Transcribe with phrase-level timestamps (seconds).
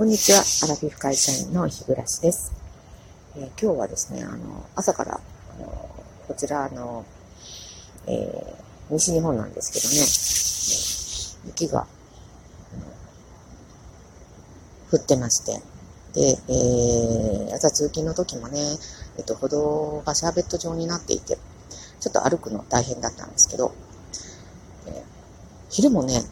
[0.00, 0.38] こんにちは。
[0.64, 2.54] アラフィフ会社員の日暮です、
[3.36, 5.20] えー、今日はですね、あの、朝から、
[5.58, 5.66] あの
[6.26, 7.04] こちらの、
[8.06, 11.86] えー、西日本なんですけどね、雪が、
[14.90, 15.60] 降ってまして、
[16.14, 18.58] で、えー、朝通勤の時もね、
[19.18, 21.36] えっと、歩道がシャーベット状になっていて、
[22.00, 23.74] ちょっと歩くの大変だったんですけど、
[24.86, 25.02] えー、
[25.68, 26.22] 昼もね、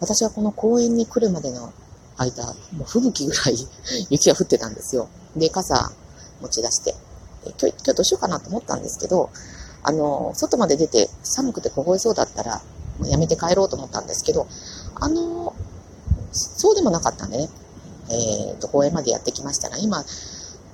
[0.00, 1.72] 私はこの公園に来るまでの
[2.16, 3.68] 間、もう吹雪ぐらい
[4.10, 5.08] 雪が降ってたんですよ。
[5.36, 5.92] で、傘
[6.40, 6.94] 持ち出して、
[7.44, 9.30] 今日、今日どうしようかなと思ったんですけど、
[9.82, 12.62] あの、外まで出て寒くて凍えそうだったら、
[12.98, 14.46] もうやめて帰ろうと思ったんですけど、
[14.94, 15.54] あの、
[16.32, 17.48] そうでもなかったんでね、
[18.08, 20.04] えっ、ー、と、公園までやってきましたら、今、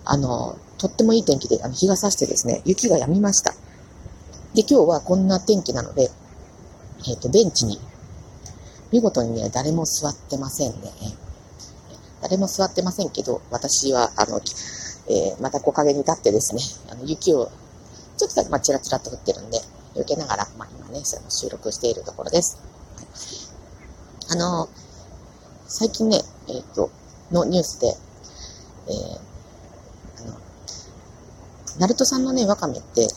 [0.05, 3.53] あの、とってもいい天気で、あの、日が差してですね、雪が止みました。
[4.55, 6.11] で、今日はこんな天気なので、
[7.09, 7.81] えっ、ー、と、ベンチに、
[8.91, 10.91] 見事にね、誰も座ってませんね。
[12.23, 14.41] 誰も座ってませんけど、私は、あの、
[15.09, 17.51] えー、また木陰に立ってですね、あの雪を、
[18.17, 19.59] ちょっとだけ、まあ、チラチラと降ってるんで、
[19.97, 22.59] 避けながら、まあ、今ね、その収録しているところです。
[24.31, 24.69] あの、
[25.67, 26.91] 最近ね、えっ、ー、と、
[27.33, 30.37] のニュースで、えー、あの、
[31.79, 33.09] ナルトさんのね、ワカメって、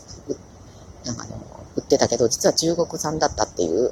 [1.05, 1.37] なんかあの、
[1.75, 3.91] 売ってたけど、実は中国産だったっていう、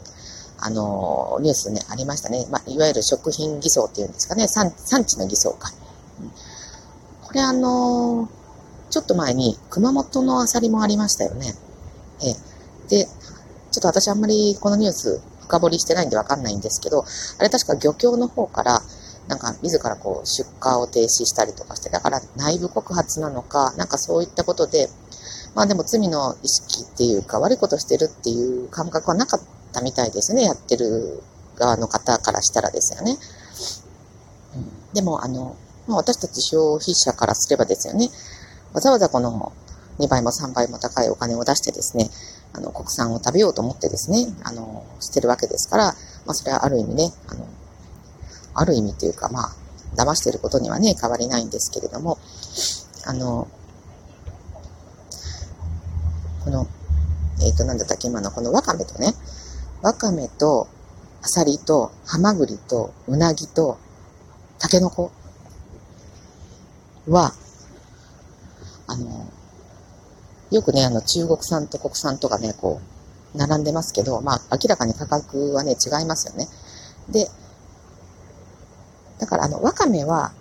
[0.65, 2.47] あの、ニュースね、ありましたね。
[2.49, 4.47] まあ、いわゆる食品偽装っていうんですかね。
[4.47, 5.73] 産産地の偽装か。
[7.21, 8.29] これあの、
[8.89, 11.53] ちょっと前に熊本のアサリもありましたよね。
[12.21, 12.33] え
[12.87, 17.03] で、ちょっと私あんまりこのニュース深掘りしてないんでわかんないんですけど、
[17.39, 18.81] あれ確か漁協の方から、
[19.27, 24.87] なんか自らこう出荷を停止したりとかして、だから内部告発なのか、なんかそういったことで、
[25.55, 31.21] まあでも罪の意識っていうか悪いことしてるっていう感覚はなかったたみたいですね、やってる
[31.57, 33.17] 側の方からしたらですよね。
[34.55, 35.55] うん、でも、あの、
[35.87, 38.09] まあ、私たち消費者からすればですよね、
[38.73, 39.51] わざわざこの
[39.99, 42.09] 2倍も3倍も高いお金を出してですね、
[42.53, 45.83] あの、国産を食べようと思ってですね、あの、してるわけですから、
[46.25, 47.47] まあ、それはある意味ね、あの、
[48.53, 49.55] ある意味っていうか、まあ、
[49.95, 52.17] 騙してることにはね、変わりないんですけれども、
[53.05, 53.47] あの、
[56.43, 56.67] この、
[57.41, 59.13] えっ、ー、と、なんだったっけ、今のこのわかめとね、
[59.83, 60.69] わかめと、
[61.21, 63.77] あさりと、はまぐりと、うなぎと、
[64.57, 65.11] たけのこ
[67.09, 67.33] は、
[68.87, 69.27] あの、
[70.51, 72.79] よくね、あの、中国産と国産とかね、こ
[73.35, 76.47] う、並んでますけど、まあ、明らかに価格はね、違いますよね。
[77.09, 77.29] で、
[79.19, 80.31] だから、あの、わかめは、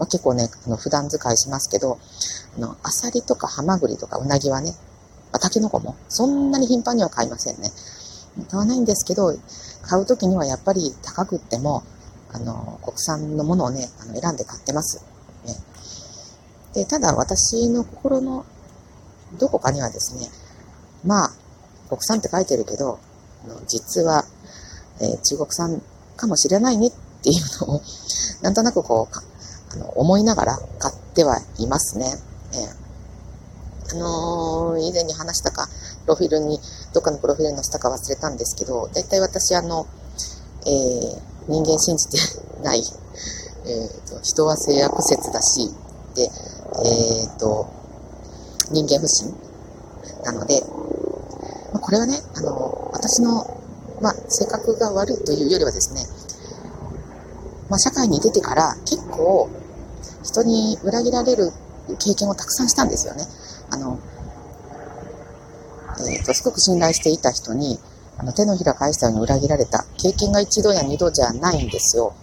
[0.00, 2.00] まあ、結構ね、あの、普段使いしますけど、
[2.56, 4.72] あの、アサリとかハマグリとかうなぎはね、
[5.30, 7.70] まあ、タケノコも、そんなに頻繁には買いませんね。
[8.50, 9.34] 買わないんですけど、
[9.82, 11.82] 買うときにはやっぱり高くっても、
[12.32, 15.04] あの、国産のものをね、あの選んで買ってます。
[15.46, 15.54] ね。
[16.74, 18.44] で、ただ私の心の
[19.38, 20.28] どこかにはですね、
[21.04, 21.30] まあ、
[21.88, 22.98] 国産って書いてるけど、
[23.66, 24.24] 実は、
[25.00, 25.82] えー、中国産
[26.16, 26.90] かもしれないねっ
[27.22, 27.82] ていうのを、
[28.42, 29.16] なんとなくこう、
[29.74, 32.06] あの思いながら買ってはいますね。
[32.52, 35.68] えー、あのー、以前に話したか、
[36.02, 36.60] プロフィルに、
[36.94, 39.86] どっかのプロフィール載せたか忘れたんですけど、だいたい私あの、
[40.64, 42.18] えー、人間信じて
[42.62, 42.82] ない、
[43.66, 45.74] えーと、人は性悪説だし、
[46.14, 47.66] で、えっ、ー、と、
[48.70, 49.34] 人間不信
[50.24, 50.64] なので、
[51.72, 53.44] まあ、これはね、あの、私の、
[54.00, 56.06] まあ、性格が悪いというよりはですね、
[57.68, 59.48] まあ、社会に出てから結構
[60.22, 61.50] 人に裏切られる
[61.98, 63.26] 経験をたくさんしたんですよね。
[63.70, 63.98] あの、
[66.00, 67.78] えっ、ー、と、すごく信頼していた人に、
[68.18, 72.14] あの、手のひら返したように裏切られた経験が一度や二度じゃないんですよ。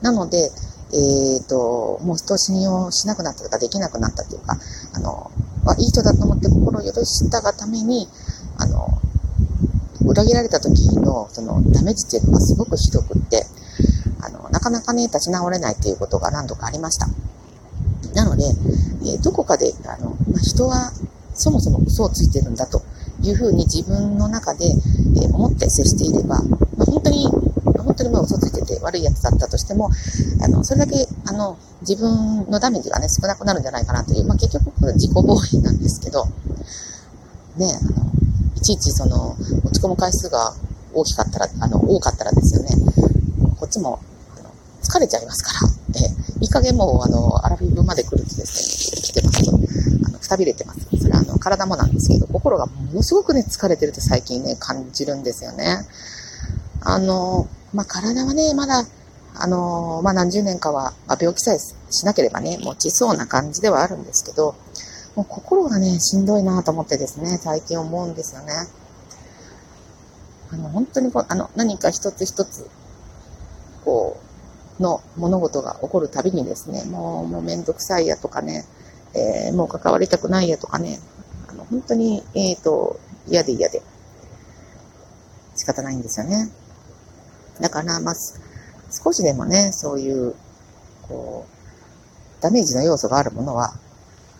[0.00, 0.50] なので、
[0.92, 4.56] えっ、ー、と、もう人を信用しなくなったとかできなくなったというか、
[4.94, 5.30] あの、
[5.78, 8.08] いい人だと思って心を許したがために、
[8.58, 9.00] あの、
[10.04, 13.46] 裏切られた時のそのダメージっていうのがすごくひどくって、
[14.20, 17.06] あの、なかなかね、立ち直れないっていうことが何度かありました。
[18.14, 18.44] なので、
[19.04, 20.92] えー、どこかで、あの、まあ、人は
[21.34, 22.82] そもそも嘘をついてるんだと
[23.22, 26.42] いうふうに自分の中で、え思って接していれば、
[26.76, 27.28] まあ、本当に、
[27.84, 29.90] 本当にまあ嘘ついてて悪いやつだったとしても、
[30.40, 35.22] あの、それだけ、あの、自分のダメージがね、少なくなるんじゃないかなという、まあ、結局、自己防
[35.54, 36.24] 衛なんですけど、
[37.56, 38.12] ね、あの、
[38.56, 40.54] いちいちその、落ち込む回数が
[40.94, 42.70] 大きかったら、あの、多かったらですよね、
[43.58, 44.00] こっちも、
[44.38, 44.50] あの、
[44.82, 45.58] 疲れちゃいますから、
[46.00, 46.06] え、
[46.40, 49.44] いい加減もう、あの、アラフィフまで来るとですね、来てます。
[49.44, 49.52] と、
[50.32, 50.88] あの、くたびれてます。
[50.96, 55.86] それは、あの、体もなんですけど、心がものすごくね、疲れてるって最近ね、感じるんですよね。
[56.80, 58.84] あの、まあ、体はね、まだ、
[59.34, 64.54] あの、まあ、何十年かは、まあ、病気さえしなければね、持ちそうな感じではあるんですけど、
[65.14, 68.52] もう心がね、しんどいなと思ってですね、最近思うんですよね。
[70.52, 72.68] あの、本当にこう、あの、何か一つ一つ、
[73.84, 74.18] こ
[74.78, 78.64] う、の物事が起こるたびにですね、もう、もうめんどくさいやとかね、
[79.14, 80.98] えー、もう関わりたくないやとかね、
[81.48, 82.98] あの、本当に、えっ、ー、と、
[83.28, 83.82] 嫌で嫌で、
[85.54, 86.50] 仕方ないんですよね。
[87.60, 88.14] だから、まあ、
[88.90, 90.34] 少しでもね、そういう、
[91.02, 93.74] こう、ダメージの要素があるものは、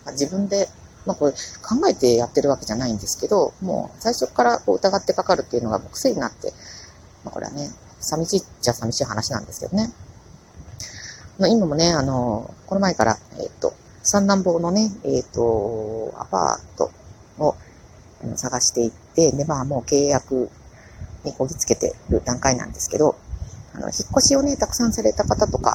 [0.05, 0.67] まあ、自分で、
[1.05, 6.53] まあこれ考えてやってるわけじゃないんですけど、もう最初からこう疑ってかかるっていうのが癖になって、
[7.25, 9.91] まあこれはね、寂しいっちゃ寂しい話なんですけどね。
[11.39, 13.73] まあ、今もね、あの、この前から、えっ、と、
[14.03, 16.91] 三男坊のね、えっ、ー、と、アパート
[17.39, 17.55] を
[18.35, 20.49] 探していって、で、まあもう契約
[21.23, 23.15] にこぎつけてる段階なんですけど、
[23.73, 25.73] あの、引っ越しをね、たくさんされた方とか、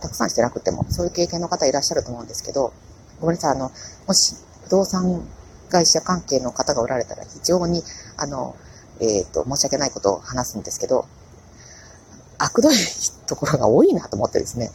[0.00, 2.74] たくさんしてなくても、そういう経験の方いらっしゃると思うんですけど、
[3.20, 3.72] ごめんなさい、あの、
[4.06, 5.26] もし、不動産
[5.70, 7.82] 会社関係の方がおられたら、非常に、
[8.18, 8.54] あの、
[9.00, 11.06] えっ、ー、と、申し訳ないことを話すんですけど、
[12.38, 12.74] 悪どい
[13.26, 14.70] ところが多いなと思ってですね、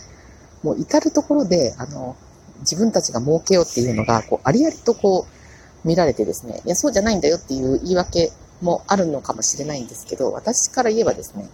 [0.63, 2.15] もう至るところで、あの、
[2.61, 11.47] 自分たちが儲けようっていうのが、こう、ありありとこう、見られてですね、いや、そうじゃないんだよっていう言い訳もあるのかもしれないんですけど、私から言えばですね、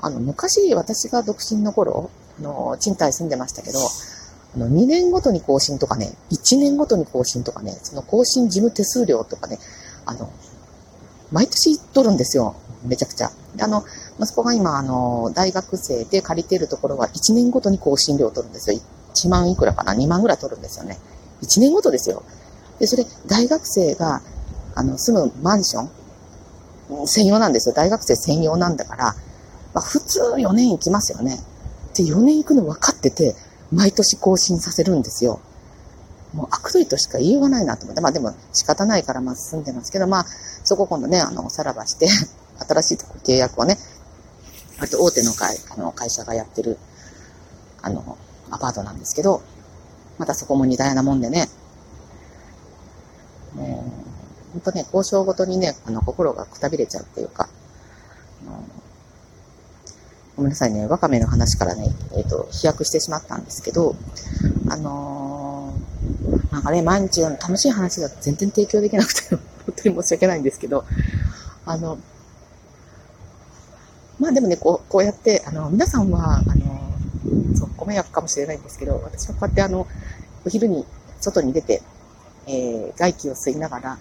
[0.00, 3.78] あの、昔私が独身の頃、あの、賃貸住んでましたけど、
[4.54, 9.58] あの、2年ごとに更新とかね、1年ごとに更新とかね、その更新事務手数料とかね、
[10.06, 10.32] あの、
[11.30, 12.54] 毎年取るんですよ。
[12.84, 13.30] めちゃくちゃ。
[13.60, 13.84] あの、
[14.18, 18.80] 息子が今、あの、大学生で借りているところは1年ごとに更新料を取るんですよ。
[19.14, 20.98] 1万いくらかな ?2 万ぐらい取るんですよね。
[21.42, 22.22] 1年ごとですよ。
[22.78, 24.22] で、それ、大学生が、
[24.74, 27.74] あの、住むマンション、専用なんですよ。
[27.74, 29.14] 大学生専用なんだから、
[29.74, 31.38] まあ、普通4年行きますよね。
[31.94, 33.34] で、4年行くの分かってて、
[33.70, 35.40] 毎年更新させるんですよ。
[36.34, 38.00] もう悪どいとしか言いようがないなと思って。
[38.00, 40.26] まあでも仕方ないからまあ進んでますけど、まあ
[40.64, 42.08] そこ今度ね、あの、さらばして、
[42.58, 43.76] 新しい契約をね、
[44.78, 46.78] 割と大手の会、あの、会社がやってる、
[47.82, 48.18] あの、
[48.50, 49.42] アパートなんですけど、
[50.18, 51.48] またそこも似たようなもんでね、
[53.54, 57.48] もう、本当ね、交渉ごとにね、あの、心がくたびれちゃうっていうか、
[60.36, 63.94] ごめんなさいね、わかめの話からね、えっ、ー、と、飛躍してしまったんですけど、
[64.68, 70.84] あのー、なんかね、毎日楽しい話が全然提供できなくて、 本当に申し訳ないんですけど、
[71.66, 71.98] あの、
[74.22, 79.88] まあでもね、こう、こうやって、あの、皆さんは、あの、そう、ご迷惑かもしれないんですけど、私はこうやってあの、
[80.46, 80.86] お昼に
[81.20, 81.82] 外に出て、
[82.46, 83.98] えー、外気を吸いながら、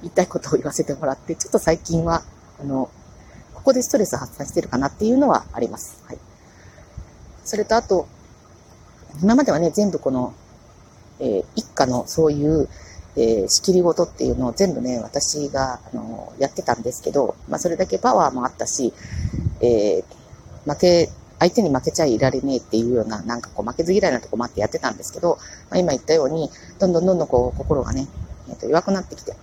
[0.00, 2.22] 言いたいことを言わせてもらって、ちょっと最近は、
[2.58, 2.88] あの、
[3.52, 6.02] ここでストレス発散してるかなっていうのはあります。
[6.06, 6.18] はい。
[7.44, 8.08] それとあと、
[9.22, 10.32] 今まではね、全部この、
[11.20, 12.70] えー、一家のそういう、
[13.16, 18.92] えー、仕切り事っていうのを全部ね、私が、あの、やってたんですけど、まあ、それだけパワーもあったし、
[19.60, 25.38] えー、負け、相手に負けちゃいられねえっていうような、なんかこう負けず嫌いなとこもあってやってたんですけど、
[25.70, 28.06] まあ、今言ったように、どんどんどんどんこう心がね、
[28.48, 29.34] えー、と弱くなってきて、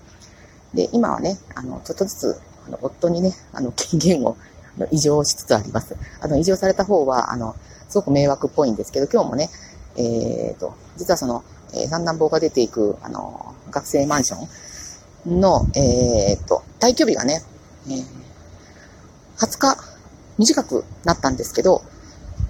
[0.73, 4.37] で、今はね、あの、ちょっとずつ、あの、夫にね、あの、権限を、
[4.77, 5.95] あの、異常しつつあります。
[6.19, 7.55] あの、異常された方は、あの、
[7.89, 9.49] すごく迷惑っぽいんですけど、今日もね、
[9.97, 10.01] え
[10.53, 14.47] っ、ー、と、実はその、えー、三男坊が出ていく、あの、学生マンショ
[15.29, 17.41] ンの、えっ、と、退去日がね、
[17.87, 18.03] えー、
[19.37, 19.77] 20日
[20.37, 21.81] 短くなったんですけど、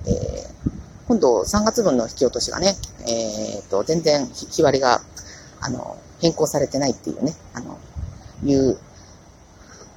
[0.06, 0.72] えー、
[1.08, 2.76] 今度3月分の引き落としがね、
[3.08, 5.02] えっ、と、全然日割りが、
[5.62, 7.78] あの、変更されてないっていうね、あの、
[8.44, 8.78] いう、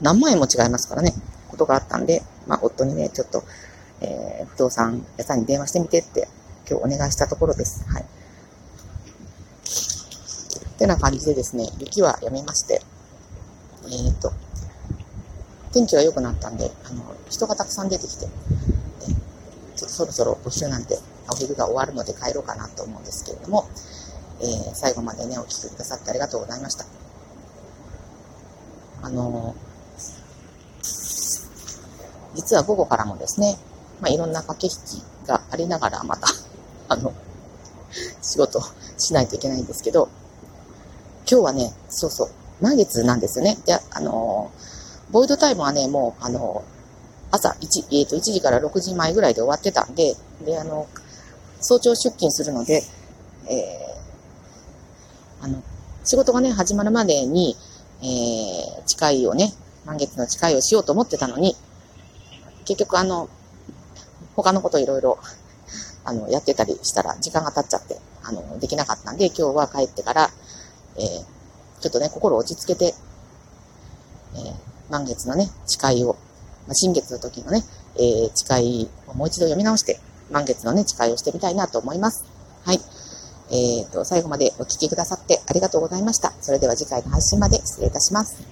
[0.00, 1.12] 何万円も違いますからね、
[1.48, 3.42] ことがあったんで、まあ、夫にね、ちょっと、
[4.00, 6.28] えー、不動産屋さんに電話してみてって、
[6.68, 7.84] 今日お願いしたところです。
[7.88, 8.04] はい。
[10.76, 12.82] ってな感じでですね、雪はやめまして、
[13.84, 14.30] えっ、ー、と、
[15.72, 18.28] 天気が良くなったんで、あの、人がたくさん出てきて、
[19.76, 20.98] そろそろお昼なんて、
[21.30, 23.68] お昼が終わるので帰ろうかなと思うんですけれども、
[24.40, 26.84] えー、最後までね、お聴きくださってありがとうございました。
[29.02, 29.54] あの
[32.34, 33.56] 実は午後からもですね、
[34.00, 36.26] まあ、いろんな駆け引きがありながら、また
[36.88, 37.14] あの、
[38.20, 38.60] 仕事
[38.98, 40.10] しないといけないんですけど、
[41.28, 42.28] 今日はね、そうそう、
[42.62, 43.56] 満月なんですよね。
[43.66, 44.52] で、あの
[45.10, 46.64] ボイドタイムはね、もう、あの
[47.30, 50.14] 朝1、えっ、ー、と、1時から6時前ぐらいで終わってたんで、
[50.44, 50.86] で、あの、
[51.60, 52.82] 早朝出勤するので、
[53.48, 55.62] えー、あの、
[56.04, 57.56] 仕事がね、始まるまでに、
[58.00, 59.52] えー、誓いをね、
[59.84, 61.56] 満月の誓いをしようと思ってたのに、
[62.64, 63.28] 結局あの、
[64.34, 65.18] 他のこといろいろ、
[66.04, 70.30] あの、やってたりしたら時間が経っちゃって、あの、できなかったんで、今日は帰ってから、
[70.98, 72.94] えー、ちょっとね、心落ち着けて、
[74.34, 74.54] えー、
[74.90, 76.14] 満月のね、誓いを、
[76.66, 77.62] まあ、新月の時のね、
[77.96, 80.00] えー、誓いをもう一度読み直して、
[80.30, 82.24] 満月のね、誓いをしてみたいなと思います。
[82.64, 82.80] はい。
[83.50, 86.32] えっ、ー、と、最後までお聴きくださってありがとうございました。
[86.40, 88.46] それでは次回の配信まで失礼いたします。